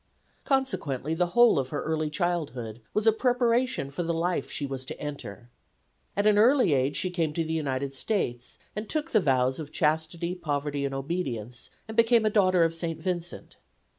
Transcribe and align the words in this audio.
Consequently 0.45 1.13
the 1.13 1.27
whole 1.37 1.59
of 1.59 1.69
her 1.69 1.83
early 1.83 2.09
childhood 2.09 2.81
was 2.91 3.05
a 3.05 3.11
preparation 3.13 3.91
for 3.91 4.01
the 4.01 4.15
life 4.15 4.49
she 4.49 4.65
was 4.65 4.83
to 4.83 4.99
enter. 4.99 5.51
At 6.17 6.25
an 6.25 6.39
early 6.39 6.73
age 6.73 6.97
she 6.97 7.11
came 7.11 7.33
to 7.33 7.43
the 7.43 7.53
United 7.53 7.93
States 7.93 8.57
and 8.75 8.89
took 8.89 9.11
the 9.11 9.19
vows 9.19 9.59
of 9.59 9.71
Chastity, 9.71 10.33
Poverty 10.33 10.85
and 10.85 10.95
Obedience, 10.95 11.69
and 11.87 11.95
became 11.95 12.25
a 12.25 12.31
daughter 12.31 12.63
of 12.63 12.73
St. 12.73 12.99
Vincent. 12.99 13.57